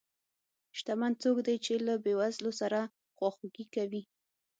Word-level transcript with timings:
شتمن 0.77 1.11
څوک 1.23 1.37
دی 1.47 1.55
چې 1.65 1.73
له 1.87 1.93
بې 2.03 2.13
وزلو 2.19 2.51
سره 2.61 2.79
خواخوږي 3.15 3.65
کوي. 3.75 4.01